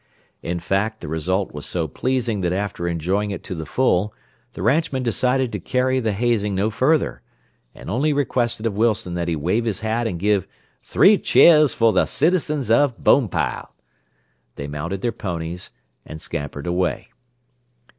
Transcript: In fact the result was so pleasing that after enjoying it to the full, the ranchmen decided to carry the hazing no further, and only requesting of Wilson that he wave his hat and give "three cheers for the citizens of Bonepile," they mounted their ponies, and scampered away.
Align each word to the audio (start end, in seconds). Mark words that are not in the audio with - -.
In 0.41 0.59
fact 0.59 0.99
the 1.01 1.07
result 1.07 1.53
was 1.53 1.63
so 1.67 1.87
pleasing 1.87 2.41
that 2.41 2.51
after 2.51 2.87
enjoying 2.87 3.29
it 3.29 3.43
to 3.43 3.53
the 3.53 3.67
full, 3.67 4.15
the 4.53 4.63
ranchmen 4.63 5.03
decided 5.03 5.51
to 5.51 5.59
carry 5.59 5.99
the 5.99 6.11
hazing 6.13 6.55
no 6.55 6.71
further, 6.71 7.21
and 7.75 7.87
only 7.87 8.11
requesting 8.11 8.65
of 8.65 8.75
Wilson 8.75 9.13
that 9.13 9.27
he 9.27 9.35
wave 9.35 9.65
his 9.65 9.81
hat 9.81 10.07
and 10.07 10.17
give 10.19 10.47
"three 10.81 11.19
cheers 11.19 11.75
for 11.75 11.93
the 11.93 12.07
citizens 12.07 12.71
of 12.71 12.97
Bonepile," 13.03 13.75
they 14.55 14.65
mounted 14.67 15.01
their 15.03 15.11
ponies, 15.11 15.69
and 16.03 16.19
scampered 16.19 16.65
away. 16.65 17.09